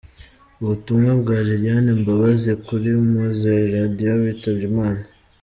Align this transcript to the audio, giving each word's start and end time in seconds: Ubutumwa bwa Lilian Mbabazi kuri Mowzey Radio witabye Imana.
Ubutumwa 0.61 1.11
bwa 1.21 1.37
Lilian 1.47 1.85
Mbabazi 2.01 2.51
kuri 2.65 2.87
Mowzey 3.11 3.61
Radio 3.75 4.09
witabye 4.21 4.65
Imana. 4.71 5.01